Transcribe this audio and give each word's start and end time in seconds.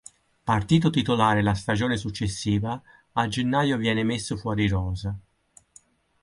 Partito 0.45 0.89
titolare 0.89 1.43
la 1.43 1.53
stagione 1.53 1.95
successiva, 1.95 2.81
a 3.11 3.27
gennaio 3.27 3.77
viene 3.77 4.03
messo 4.03 4.35
fuori 4.35 4.67
rosa. 4.67 5.15